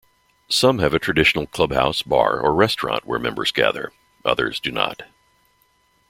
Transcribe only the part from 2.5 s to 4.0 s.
restaurant where members gather;